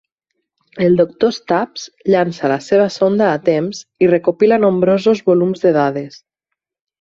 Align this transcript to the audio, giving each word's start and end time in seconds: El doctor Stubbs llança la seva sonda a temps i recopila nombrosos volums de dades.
El 0.85 0.95
doctor 1.01 1.33
Stubbs 1.35 1.83
llança 2.13 2.49
la 2.53 2.57
seva 2.69 2.87
sonda 2.95 3.27
a 3.35 3.35
temps 3.51 3.83
i 4.07 4.09
recopila 4.13 4.59
nombrosos 4.65 5.23
volums 5.29 5.63
de 5.69 5.75
dades. 5.79 6.19